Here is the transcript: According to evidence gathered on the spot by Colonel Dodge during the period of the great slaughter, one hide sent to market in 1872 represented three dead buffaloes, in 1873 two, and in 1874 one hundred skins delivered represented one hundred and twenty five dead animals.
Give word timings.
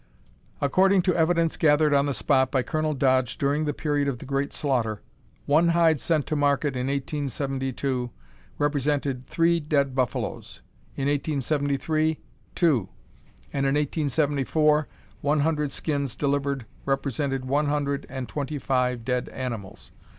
According 0.61 1.03
to 1.03 1.15
evidence 1.15 1.57
gathered 1.57 1.93
on 1.93 2.07
the 2.07 2.13
spot 2.15 2.49
by 2.51 2.63
Colonel 2.63 2.95
Dodge 2.95 3.37
during 3.37 3.65
the 3.65 3.71
period 3.71 4.07
of 4.07 4.17
the 4.17 4.25
great 4.25 4.51
slaughter, 4.51 5.03
one 5.45 5.67
hide 5.67 5.99
sent 5.99 6.25
to 6.25 6.35
market 6.35 6.75
in 6.75 6.87
1872 6.87 8.09
represented 8.57 9.27
three 9.27 9.59
dead 9.59 9.93
buffaloes, 9.93 10.63
in 10.95 11.07
1873 11.07 12.17
two, 12.55 12.89
and 13.53 13.67
in 13.67 13.75
1874 13.75 14.87
one 15.21 15.41
hundred 15.41 15.69
skins 15.69 16.15
delivered 16.15 16.65
represented 16.83 17.45
one 17.45 17.67
hundred 17.67 18.07
and 18.09 18.27
twenty 18.27 18.57
five 18.57 19.05
dead 19.05 19.29
animals. 19.29 19.91